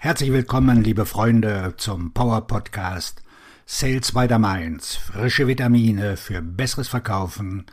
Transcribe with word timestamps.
Herzlich 0.00 0.30
willkommen, 0.30 0.84
liebe 0.84 1.06
Freunde, 1.06 1.74
zum 1.76 2.12
Power 2.12 2.46
Podcast 2.46 3.20
Sales 3.66 4.12
by 4.12 4.28
the 4.28 4.38
Mainz. 4.38 4.94
Frische 4.94 5.48
Vitamine 5.48 6.16
für 6.16 6.40
besseres 6.40 6.86
Verkaufen 6.86 7.66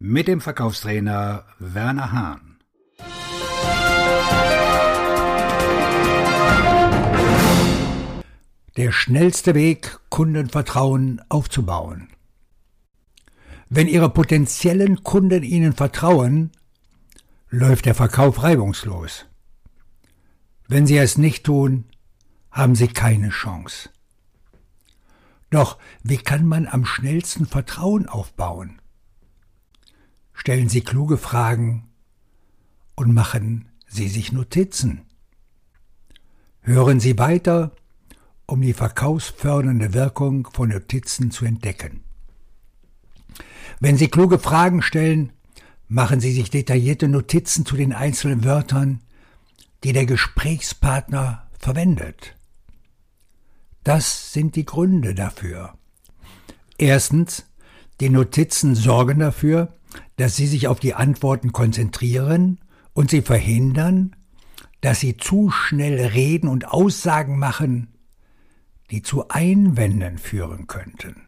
mit 0.00 0.26
dem 0.26 0.40
Verkaufstrainer 0.40 1.44
Werner 1.60 2.10
Hahn. 2.10 2.58
Der 8.76 8.90
schnellste 8.90 9.54
Weg, 9.54 10.00
Kundenvertrauen 10.08 11.22
aufzubauen. 11.28 12.08
Wenn 13.68 13.86
Ihre 13.86 14.10
potenziellen 14.10 15.04
Kunden 15.04 15.44
Ihnen 15.44 15.74
vertrauen, 15.74 16.50
läuft 17.50 17.86
der 17.86 17.94
Verkauf 17.94 18.42
reibungslos. 18.42 19.27
Wenn 20.68 20.86
Sie 20.86 20.98
es 20.98 21.16
nicht 21.16 21.44
tun, 21.44 21.84
haben 22.50 22.74
Sie 22.74 22.88
keine 22.88 23.30
Chance. 23.30 23.88
Doch 25.48 25.78
wie 26.02 26.18
kann 26.18 26.46
man 26.46 26.66
am 26.66 26.84
schnellsten 26.84 27.46
Vertrauen 27.46 28.06
aufbauen? 28.06 28.80
Stellen 30.34 30.68
Sie 30.68 30.82
kluge 30.82 31.16
Fragen 31.16 31.88
und 32.94 33.14
machen 33.14 33.70
Sie 33.86 34.08
sich 34.08 34.30
Notizen. 34.30 35.06
Hören 36.60 37.00
Sie 37.00 37.18
weiter, 37.18 37.74
um 38.44 38.60
die 38.60 38.74
verkaufsfördernde 38.74 39.94
Wirkung 39.94 40.48
von 40.52 40.68
Notizen 40.68 41.30
zu 41.30 41.46
entdecken. 41.46 42.04
Wenn 43.80 43.96
Sie 43.96 44.08
kluge 44.08 44.38
Fragen 44.38 44.82
stellen, 44.82 45.32
machen 45.88 46.20
Sie 46.20 46.32
sich 46.32 46.50
detaillierte 46.50 47.08
Notizen 47.08 47.64
zu 47.64 47.74
den 47.74 47.94
einzelnen 47.94 48.44
Wörtern, 48.44 49.00
die 49.84 49.92
der 49.92 50.06
Gesprächspartner 50.06 51.48
verwendet. 51.58 52.34
Das 53.84 54.32
sind 54.32 54.56
die 54.56 54.64
Gründe 54.64 55.14
dafür. 55.14 55.74
Erstens, 56.76 57.46
die 58.00 58.10
Notizen 58.10 58.74
sorgen 58.74 59.18
dafür, 59.18 59.74
dass 60.16 60.36
Sie 60.36 60.46
sich 60.46 60.68
auf 60.68 60.80
die 60.80 60.94
Antworten 60.94 61.52
konzentrieren 61.52 62.60
und 62.92 63.10
sie 63.10 63.22
verhindern, 63.22 64.14
dass 64.80 65.00
Sie 65.00 65.16
zu 65.16 65.50
schnell 65.50 65.98
reden 66.06 66.48
und 66.48 66.68
Aussagen 66.68 67.38
machen, 67.38 67.94
die 68.90 69.02
zu 69.02 69.28
Einwänden 69.28 70.18
führen 70.18 70.66
könnten. 70.66 71.22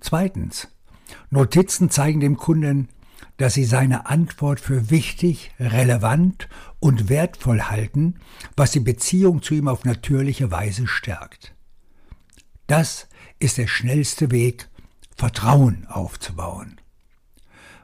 Zweitens, 0.00 0.68
Notizen 1.30 1.90
zeigen 1.90 2.20
dem 2.20 2.36
Kunden, 2.36 2.88
dass 3.36 3.54
sie 3.54 3.64
seine 3.64 4.06
Antwort 4.06 4.60
für 4.60 4.90
wichtig, 4.90 5.52
relevant 5.60 6.48
und 6.80 7.08
wertvoll 7.08 7.62
halten, 7.62 8.20
was 8.56 8.72
die 8.72 8.80
Beziehung 8.80 9.42
zu 9.42 9.54
ihm 9.54 9.68
auf 9.68 9.84
natürliche 9.84 10.50
Weise 10.50 10.86
stärkt. 10.86 11.54
Das 12.66 13.08
ist 13.38 13.58
der 13.58 13.66
schnellste 13.66 14.30
Weg, 14.30 14.68
Vertrauen 15.16 15.86
aufzubauen. 15.86 16.80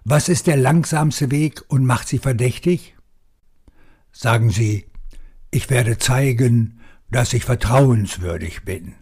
Was 0.05 0.29
ist 0.29 0.47
der 0.47 0.57
langsamste 0.57 1.31
Weg 1.31 1.63
und 1.69 1.85
macht 1.85 2.09
sie 2.09 2.19
verdächtig? 2.19 2.97
Sagen 4.11 4.51
Sie, 4.51 4.87
ich 5.51 5.71
werde 5.71 5.99
zeigen, 5.99 6.81
dass 7.11 7.33
ich 7.33 7.45
vertrauenswürdig 7.45 8.65
bin. 8.65 8.95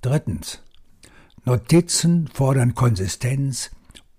Drittens. 0.00 0.62
Notizen 1.44 2.28
fordern 2.28 2.74
Konsistenz, 2.74 3.70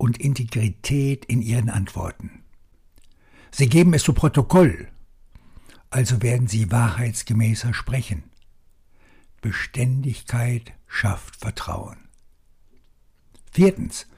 und 0.02 0.18
Integrität 0.18 1.24
in 1.26 1.42
ihren 1.42 1.70
Antworten. 1.70 2.42
Sie 3.52 3.68
geben 3.68 3.94
es 3.94 4.02
zu 4.02 4.12
Protokoll, 4.12 4.88
also 5.90 6.22
werden 6.22 6.48
sie 6.48 6.72
wahrheitsgemäßer 6.72 7.72
sprechen. 7.72 8.24
Beständigkeit 9.42 10.72
schafft 10.88 11.36
Vertrauen. 11.36 11.98
Viertens. 13.52 14.08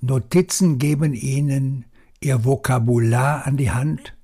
Notizen 0.00 0.78
geben 0.78 1.14
Ihnen 1.14 1.84
Ihr 2.20 2.44
Vokabular 2.44 3.46
an 3.46 3.56
die 3.56 3.70
Hand, 3.70 4.16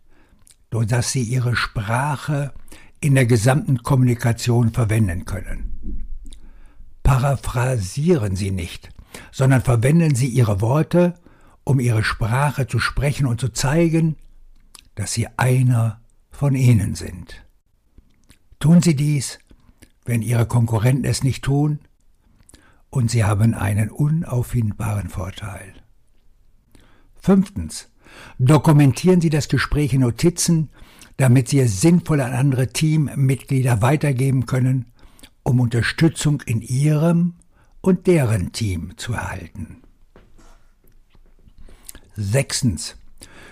sodass 0.73 1.13
Sie 1.13 1.23
Ihre 1.23 1.55
Sprache 1.55 2.53
in 3.01 3.15
der 3.15 3.27
gesamten 3.27 3.85
Kommunikation 3.85 4.73
verwenden 4.73 5.25
können. 5.25 6.09
Paraphrasieren 7.05 8.35
Sie 8.35 8.51
nicht, 8.51 8.89
sondern 9.33 9.63
verwenden 9.63 10.15
Sie 10.15 10.29
Ihre 10.29 10.61
Worte, 10.61 11.15
um 11.65 11.81
Ihre 11.81 12.05
Sprache 12.05 12.67
zu 12.67 12.79
sprechen 12.79 13.27
und 13.27 13.41
zu 13.41 13.49
zeigen, 13.49 14.17
dass 14.95 15.13
Sie 15.13 15.27
einer 15.37 16.01
von 16.31 16.55
ihnen 16.55 16.95
sind. 16.95 17.45
Tun 18.59 18.83
Sie 18.83 18.97
dies, 18.97 19.39
wenn 20.05 20.23
Ihre 20.23 20.47
Konkurrenten 20.47 21.05
es 21.05 21.23
nicht 21.23 21.45
tun, 21.45 21.81
und 22.91 23.11
Sie 23.11 23.25
haben 23.25 23.55
einen 23.55 23.91
unauffindbaren 23.91 25.09
Vorteil. 25.09 25.75
Fünftens. 27.17 27.89
Dokumentieren 28.39 29.21
Sie 29.21 29.31
das 29.31 29.49
Gespräch 29.49 29.93
in 29.93 30.03
Notizen, 30.03 30.71
damit 31.17 31.49
Sie 31.49 31.59
es 31.59 31.81
sinnvoll 31.81 32.21
an 32.21 32.33
andere 32.33 32.69
Teammitglieder 32.69 33.83
weitergeben 33.83 34.47
können, 34.47 34.93
um 35.43 35.59
Unterstützung 35.59 36.43
in 36.43 36.61
Ihrem 36.61 37.35
und 37.85 38.07
deren 38.07 38.51
Team 38.51 38.97
zu 38.97 39.13
erhalten. 39.13 39.83
Sechstens. 42.17 42.97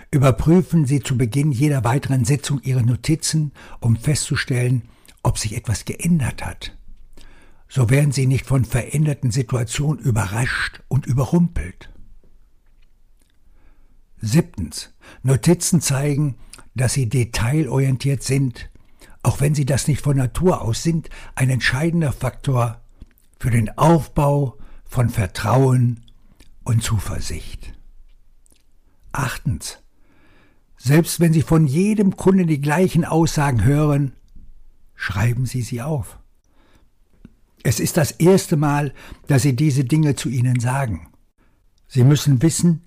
Überprüfen 0.09 0.85
Sie 0.85 1.01
zu 1.01 1.17
Beginn 1.17 1.51
jeder 1.51 1.83
weiteren 1.83 2.25
Sitzung 2.25 2.59
Ihre 2.63 2.83
Notizen, 2.83 3.51
um 3.79 3.95
festzustellen, 3.95 4.83
ob 5.21 5.37
sich 5.37 5.55
etwas 5.55 5.85
geändert 5.85 6.43
hat. 6.43 6.75
So 7.69 7.91
werden 7.91 8.11
Sie 8.11 8.25
nicht 8.25 8.47
von 8.47 8.65
veränderten 8.65 9.29
Situationen 9.29 10.03
überrascht 10.03 10.81
und 10.87 11.05
überrumpelt. 11.05 11.89
Siebtens. 14.19 14.93
Notizen 15.21 15.79
zeigen, 15.79 16.35
dass 16.73 16.93
Sie 16.93 17.07
detailorientiert 17.07 18.23
sind, 18.23 18.71
auch 19.21 19.41
wenn 19.41 19.53
Sie 19.53 19.65
das 19.65 19.87
nicht 19.87 20.01
von 20.01 20.17
Natur 20.17 20.61
aus 20.61 20.81
sind, 20.81 21.09
ein 21.35 21.51
entscheidender 21.51 22.11
Faktor 22.11 22.82
für 23.43 23.51
den 23.51 23.77
Aufbau 23.77 24.57
von 24.85 25.09
Vertrauen 25.09 25.99
und 26.63 26.81
Zuversicht. 26.81 27.73
Achtens. 29.11 29.79
Selbst 30.77 31.19
wenn 31.19 31.33
Sie 31.33 31.41
von 31.41 31.67
jedem 31.67 32.15
Kunden 32.15 32.47
die 32.47 32.61
gleichen 32.61 33.03
Aussagen 33.03 33.65
hören, 33.65 34.13
schreiben 34.95 35.45
Sie 35.45 35.61
sie 35.61 35.81
auf. 35.81 36.19
Es 37.63 37.81
ist 37.81 37.97
das 37.97 38.11
erste 38.11 38.55
Mal, 38.55 38.93
dass 39.27 39.41
Sie 39.41 39.57
diese 39.57 39.83
Dinge 39.83 40.15
zu 40.15 40.29
Ihnen 40.29 40.61
sagen. 40.61 41.09
Sie 41.89 42.05
müssen 42.05 42.41
wissen, 42.41 42.85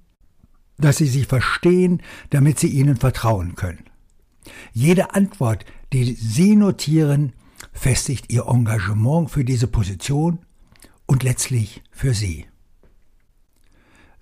dass 0.78 0.96
Sie 0.96 1.06
sie 1.06 1.24
verstehen, 1.24 2.00
damit 2.30 2.58
Sie 2.58 2.68
ihnen 2.68 2.96
vertrauen 2.96 3.56
können. 3.56 3.84
Jede 4.72 5.12
Antwort, 5.14 5.66
die 5.92 6.14
Sie 6.14 6.56
notieren, 6.56 7.34
festigt 7.74 8.32
Ihr 8.32 8.46
Engagement 8.46 9.30
für 9.30 9.44
diese 9.44 9.66
Position 9.66 10.38
und 11.06 11.22
letztlich 11.22 11.82
für 11.90 12.14
Sie. 12.14 12.46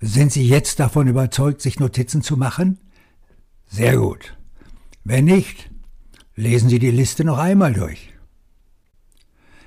Sind 0.00 0.33
Sie 0.33 0.47
jetzt 0.47 0.81
davon 0.81 1.09
überzeugt, 1.09 1.62
sich 1.62 1.81
Notizen 1.81 2.22
zu 2.22 2.37
machen? 2.37 2.78
Sehr 3.67 3.97
gut. 3.97 4.37
Wenn 5.03 5.25
nicht, 5.25 5.71
lesen 6.34 6.69
Sie 6.69 6.78
die 6.78 6.91
Liste 6.91 7.25
noch 7.25 7.39
einmal 7.39 7.72
durch. 7.72 8.11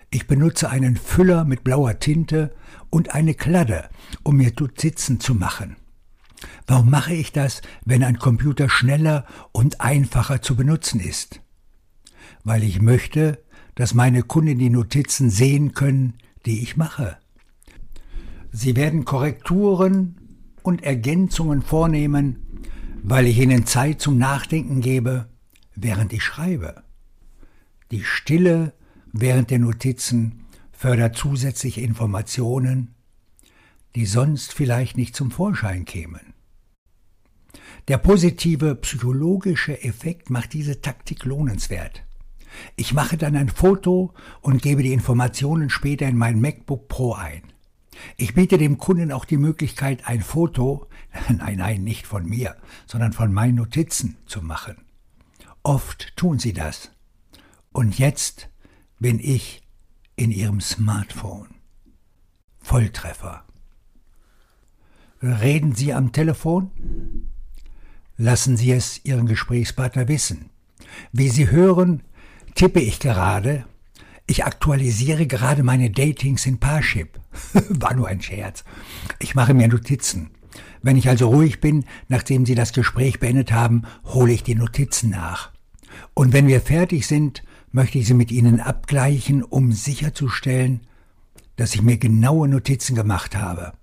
Ich 0.10 0.28
benutze 0.28 0.70
einen 0.70 0.96
Füller 0.96 1.44
mit 1.44 1.64
blauer 1.64 2.00
Tinte 2.00 2.56
und 2.90 3.14
eine 3.14 3.34
Kladde, 3.34 3.90
um 4.24 4.38
mir 4.38 4.54
Notizen 4.58 5.20
zu 5.20 5.36
machen. 5.36 5.76
Warum 6.66 6.90
mache 6.90 7.14
ich 7.14 7.32
das, 7.32 7.62
wenn 7.84 8.04
ein 8.04 8.20
Computer 8.20 8.70
schneller 8.70 9.26
und 9.52 9.82
einfacher 9.82 10.42
zu 10.42 10.56
benutzen 10.56 11.00
ist? 11.00 11.42
Weil 12.44 12.64
ich 12.64 12.82
möchte, 12.82 13.44
dass 13.76 13.94
meine 13.94 14.24
Kunden 14.24 14.60
die 14.60 14.70
Notizen 14.70 15.30
sehen 15.30 15.74
können, 15.74 16.14
die 16.48 16.64
ich 16.64 16.78
mache. 16.78 17.18
Sie 18.52 18.76
werden 18.76 19.06
Korrekturen 19.06 20.16
und 20.64 20.84
Ergänzungen 20.84 21.62
vornehmen, 21.62 22.40
weil 23.04 23.28
ich 23.28 23.38
ihnen 23.38 23.66
Zeit 23.66 24.02
zum 24.02 24.18
Nachdenken 24.18 24.82
gebe, 24.82 25.30
während 25.76 26.14
ich 26.14 26.24
schreibe. 26.24 26.84
Die 27.92 28.04
Stille 28.04 28.74
während 29.14 29.52
der 29.52 29.60
Notizen 29.60 30.46
fördert 30.72 31.16
zusätzliche 31.16 31.82
Informationen, 31.82 32.96
die 33.96 34.06
sonst 34.06 34.54
vielleicht 34.54 34.98
nicht 34.98 35.16
zum 35.16 35.32
Vorschein 35.32 35.86
kämen. 35.86 36.34
Der 37.88 37.98
positive 37.98 38.76
psychologische 38.76 39.82
Effekt 39.84 40.30
macht 40.30 40.54
diese 40.54 40.82
Taktik 40.82 41.26
lohnenswert. 41.26 42.07
Ich 42.76 42.94
mache 42.94 43.18
dann 43.18 43.36
ein 43.36 43.50
Foto 43.50 44.14
und 44.42 44.62
gebe 44.62 44.84
die 44.84 44.94
Informationen 44.94 45.70
später 45.70 46.08
in 46.08 46.18
mein 46.18 46.42
MacBook 46.42 46.88
Pro 46.88 47.14
ein. 47.14 47.44
Ich 48.16 48.34
biete 48.34 48.58
dem 48.58 48.78
Kunden 48.78 49.12
auch 49.12 49.26
die 49.26 49.38
Möglichkeit, 49.38 50.08
ein 50.08 50.22
Foto, 50.22 50.88
nein, 51.30 51.58
nein, 51.58 51.84
nicht 51.84 52.08
von 52.08 52.26
mir, 52.26 52.56
sondern 52.86 53.14
von 53.14 53.34
meinen 53.34 53.56
Notizen 53.56 54.18
zu 54.26 54.42
machen. 54.42 54.78
Oft 55.64 56.16
tun 56.16 56.40
Sie 56.40 56.54
das. 56.54 56.92
Und 57.72 58.00
jetzt 58.00 58.50
bin 59.00 59.20
ich 59.20 59.62
in 60.16 60.32
Ihrem 60.32 60.62
Smartphone. 60.62 61.50
Volltreffer. 62.60 63.44
Reden 65.22 65.76
Sie 65.76 65.94
am 65.94 66.12
Telefon? 66.12 66.72
Lassen 68.18 68.58
Sie 68.58 68.72
es 68.72 69.04
Ihren 69.06 69.26
Gesprächspartner 69.26 70.08
wissen. 70.08 70.50
Wie 71.12 71.30
Sie 71.30 71.50
hören, 71.50 72.04
tippe 72.58 72.80
ich 72.80 73.00
gerade. 73.00 73.66
Ich 74.26 74.44
aktualisiere 74.44 75.28
gerade 75.28 75.62
meine 75.62 75.92
Datings 75.92 76.46
in 76.48 76.60
Parship. 76.60 77.20
War 77.70 77.94
nur 77.94 78.08
ein 78.08 78.22
Scherz. 78.22 78.64
Ich 79.20 79.36
mache 79.36 79.54
mir 79.54 79.68
Notizen. 79.68 80.32
Wenn 80.82 80.98
ich 80.98 81.08
also 81.08 81.30
ruhig 81.30 81.62
bin, 81.62 81.86
nachdem 82.08 82.46
Sie 82.46 82.56
das 82.56 82.74
Gespräch 82.74 83.20
beendet 83.20 83.52
haben, 83.52 83.84
hole 84.06 84.34
ich 84.34 84.44
die 84.44 84.56
Notizen 84.56 85.12
nach. 85.12 85.52
Und 86.16 86.34
wenn 86.34 86.48
wir 86.48 86.60
fertig 86.60 87.06
sind, 87.06 87.44
möchte 87.72 88.00
ich 88.00 88.08
sie 88.08 88.16
mit 88.16 88.32
Ihnen 88.32 88.60
abgleichen, 88.60 89.44
um 89.44 89.72
sicherzustellen, 89.72 90.82
dass 91.58 91.76
ich 91.76 91.84
mir 91.84 91.98
genaue 91.98 92.48
Notizen 92.48 92.96
gemacht 92.96 93.36
habe. 93.36 93.74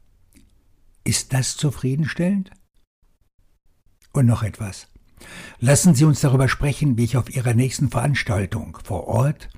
Ist 1.05 1.33
das 1.33 1.57
zufriedenstellend? 1.57 2.51
Und 4.13 4.27
noch 4.27 4.43
etwas. 4.43 4.89
Lassen 5.59 5.95
Sie 5.95 6.05
uns 6.05 6.21
darüber 6.21 6.49
sprechen, 6.49 6.99
wie 6.99 7.05
ich 7.05 7.17
auf 7.17 7.35
Ihrer 7.35 7.55
nächsten 7.55 7.89
Veranstaltung 7.91 8.79
vor 8.83 9.07
Ort 9.07 9.49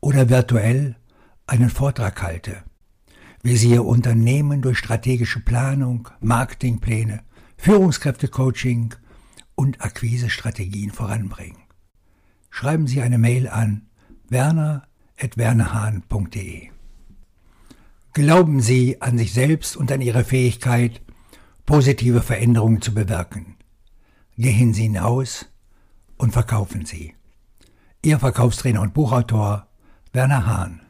oder 0.00 0.28
virtuell 0.28 0.96
einen 1.46 1.70
Vortrag 1.70 2.22
halte, 2.22 2.62
wie 3.42 3.56
Sie 3.56 3.70
Ihr 3.70 3.84
Unternehmen 3.84 4.62
durch 4.62 4.78
strategische 4.78 5.40
Planung, 5.40 6.08
Marketingpläne, 6.20 7.24
Führungskräftecoaching 7.56 8.94
und 9.54 9.82
Akquisestrategien 9.82 10.90
voranbringen. 10.90 11.62
Schreiben 12.48 12.86
Sie 12.86 13.02
eine 13.02 13.18
Mail 13.18 13.48
an 13.48 13.88
werner.wernerhahn.de. 14.28 16.68
Glauben 18.12 18.60
Sie 18.60 19.00
an 19.02 19.18
sich 19.18 19.32
selbst 19.32 19.76
und 19.76 19.92
an 19.92 20.00
Ihre 20.00 20.24
Fähigkeit, 20.24 21.00
positive 21.66 22.22
Veränderungen 22.22 22.82
zu 22.82 22.94
bewirken. 22.94 23.56
Gehen 24.40 24.72
Sie 24.72 24.84
hinaus 24.84 25.50
und 26.16 26.32
verkaufen 26.32 26.86
Sie. 26.86 27.14
Ihr 28.02 28.18
Verkaufstrainer 28.18 28.80
und 28.80 28.94
Buchautor 28.94 29.66
Werner 30.14 30.46
Hahn 30.46 30.80